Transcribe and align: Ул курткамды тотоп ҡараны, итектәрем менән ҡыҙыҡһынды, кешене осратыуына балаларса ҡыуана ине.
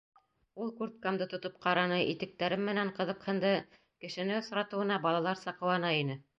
Ул 0.63 0.71
курткамды 0.77 1.27
тотоп 1.33 1.59
ҡараны, 1.65 1.99
итектәрем 2.15 2.65
менән 2.71 2.91
ҡыҙыҡһынды, 2.97 3.53
кешене 4.07 4.39
осратыуына 4.41 5.01
балаларса 5.09 5.59
ҡыуана 5.63 5.97
ине. 6.03 6.23